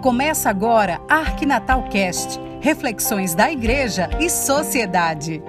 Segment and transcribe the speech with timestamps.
[0.00, 5.42] Começa agora Arquinatal Cast, reflexões da igreja e sociedade.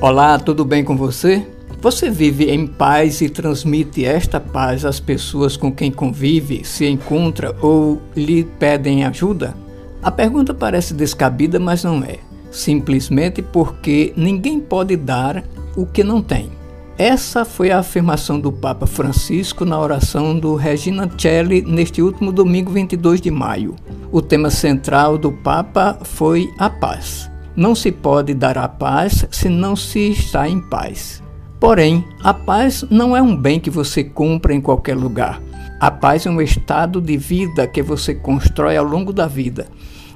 [0.00, 1.46] Olá, tudo bem com você?
[1.82, 7.54] Você vive em paz e transmite esta paz às pessoas com quem convive, se encontra
[7.60, 9.54] ou lhe pedem ajuda?
[10.02, 12.16] A pergunta parece descabida, mas não é.
[12.50, 15.44] Simplesmente porque ninguém pode dar
[15.76, 16.58] o que não tem.
[17.00, 22.70] Essa foi a afirmação do Papa Francisco na oração do Regina Celli neste último domingo
[22.70, 23.74] 22 de maio.
[24.12, 27.30] O tema central do Papa foi a paz.
[27.56, 31.22] Não se pode dar a paz se não se está em paz.
[31.58, 35.40] Porém, a paz não é um bem que você compra em qualquer lugar.
[35.80, 39.68] A paz é um estado de vida que você constrói ao longo da vida.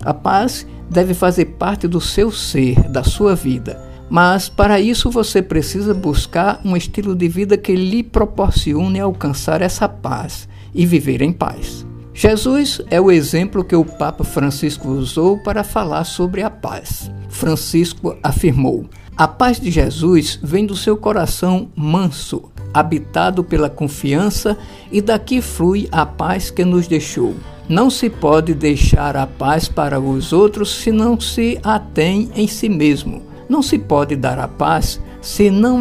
[0.05, 5.43] A paz deve fazer parte do seu ser, da sua vida mas para isso você
[5.43, 11.33] precisa buscar um estilo de vida que lhe proporcione alcançar essa paz e viver em
[11.33, 11.87] paz.
[12.13, 17.11] Jesus é o exemplo que o Papa Francisco usou para falar sobre a paz.
[17.29, 24.57] Francisco afirmou: A paz de Jesus vem do seu coração manso, habitado pela confiança,
[24.93, 27.35] e daqui flui a paz que nos deixou.
[27.69, 32.69] Não se pode deixar a paz para os outros se não se atém em si
[32.69, 35.81] mesmo não se pode dar a paz se não,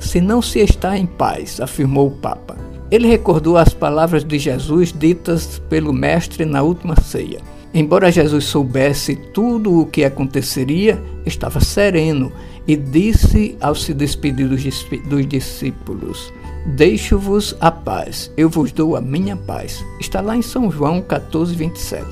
[0.00, 2.56] se não se está em paz, afirmou o Papa.
[2.90, 7.40] Ele recordou as palavras de Jesus ditas pelo Mestre na última ceia.
[7.72, 12.32] Embora Jesus soubesse tudo o que aconteceria, estava sereno
[12.66, 16.32] e disse ao se despedir dos, discípulos:
[16.74, 19.86] Deixo-vos a paz, eu vos dou a minha paz.
[20.00, 22.04] Está lá em São João 14, 27.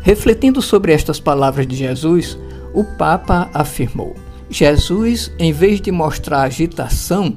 [0.00, 2.36] Refletindo sobre estas palavras de Jesus,
[2.74, 4.14] o Papa afirmou:
[4.50, 7.36] Jesus, em vez de mostrar agitação,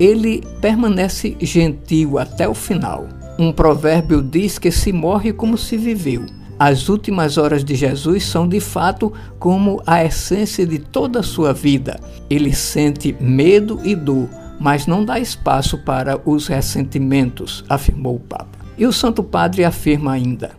[0.00, 3.06] ele permanece gentil até o final.
[3.38, 6.26] Um provérbio diz que se morre como se viveu.
[6.58, 11.52] As últimas horas de Jesus são de fato como a essência de toda a sua
[11.52, 12.00] vida.
[12.28, 14.28] Ele sente medo e dor,
[14.58, 18.58] mas não dá espaço para os ressentimentos, afirmou o Papa.
[18.76, 20.50] E o Santo Padre afirma ainda: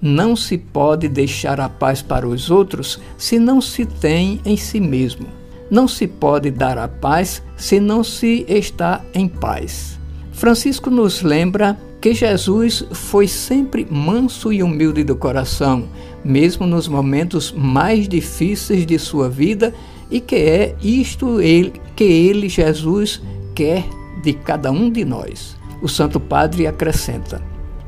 [0.00, 4.80] não se pode deixar a paz para os outros se não se tem em si
[4.80, 5.26] mesmo.
[5.70, 9.98] Não se pode dar a paz se não se está em paz.
[10.32, 15.86] Francisco nos lembra que Jesus foi sempre manso e humilde do coração,
[16.24, 19.74] mesmo nos momentos mais difíceis de sua vida,
[20.10, 23.20] e que é isto ele, que ele, Jesus,
[23.54, 23.84] quer
[24.22, 25.56] de cada um de nós.
[25.82, 27.40] O Santo Padre acrescenta: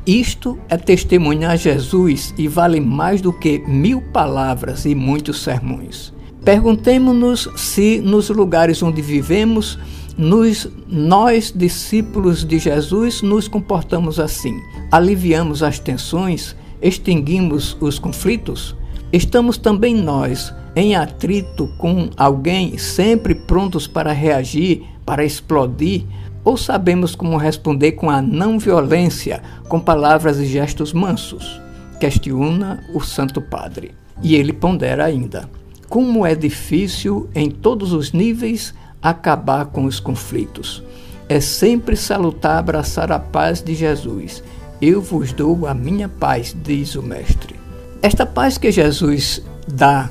[0.06, 6.12] isto é testemunhar Jesus e vale mais do que mil palavras e muitos sermões.
[6.44, 9.78] Perguntemos-nos se nos lugares onde vivemos,
[10.18, 14.60] nos, nós, discípulos de Jesus, nos comportamos assim.
[14.90, 18.74] Aliviamos as tensões, extinguimos os conflitos?
[19.12, 26.04] Estamos também nós em atrito com alguém, sempre prontos para reagir, para explodir,
[26.44, 31.60] ou sabemos como responder com a não violência, com palavras e gestos mansos?
[32.00, 33.94] Questiona o Santo Padre.
[34.22, 35.48] E ele pondera ainda:
[35.88, 40.82] como é difícil, em todos os níveis, acabar com os conflitos.
[41.28, 44.42] É sempre salutar abraçar a paz de Jesus.
[44.80, 47.54] Eu vos dou a minha paz, diz o Mestre.
[48.02, 50.10] Esta paz que Jesus dá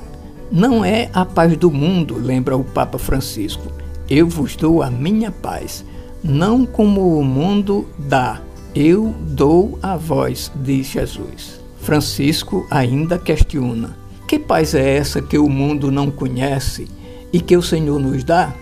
[0.52, 3.72] não é a paz do mundo, lembra o Papa Francisco.
[4.10, 5.86] Eu vos dou a minha paz
[6.24, 8.42] não como o mundo dá,
[8.76, 11.60] eu dou a vós, diz Jesus.
[11.80, 16.88] Francisco ainda questiona: que paz é essa que o mundo não conhece
[17.34, 18.54] e que o Senhor nos dá?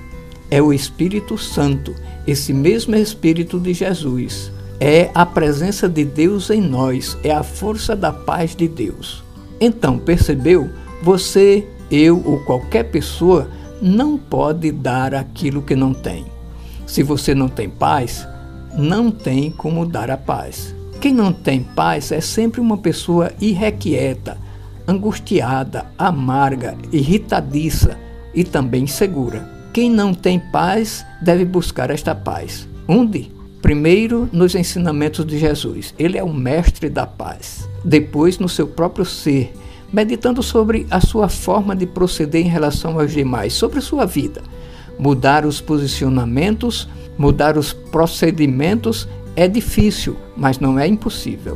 [0.50, 1.94] É o Espírito Santo,
[2.26, 4.52] esse mesmo Espírito de Jesus.
[4.80, 9.24] É a presença de Deus em nós, é a força da paz de Deus.
[9.62, 10.72] Então, percebeu?
[11.04, 13.48] Você, eu ou qualquer pessoa
[13.80, 16.26] não pode dar aquilo que não tem.
[16.90, 18.28] Se você não tem paz,
[18.76, 20.74] não tem como dar a paz.
[21.00, 24.40] Quem não tem paz é sempre uma pessoa irrequieta,
[24.88, 27.96] angustiada, amarga, irritadiça
[28.34, 29.48] e também insegura.
[29.72, 32.68] Quem não tem paz deve buscar esta paz.
[32.88, 33.32] Onde?
[33.62, 35.94] Primeiro, nos ensinamentos de Jesus.
[36.00, 37.70] Ele é o mestre da paz.
[37.86, 39.54] Depois, no seu próprio ser,
[39.94, 44.42] meditando sobre a sua forma de proceder em relação aos demais, sobre sua vida
[45.00, 51.56] Mudar os posicionamentos, mudar os procedimentos é difícil, mas não é impossível.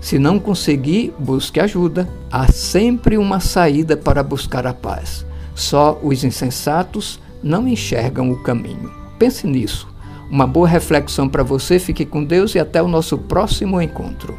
[0.00, 2.08] Se não conseguir, busque ajuda.
[2.28, 5.24] Há sempre uma saída para buscar a paz.
[5.54, 8.90] Só os insensatos não enxergam o caminho.
[9.16, 9.86] Pense nisso.
[10.28, 14.36] Uma boa reflexão para você, fique com Deus e até o nosso próximo encontro.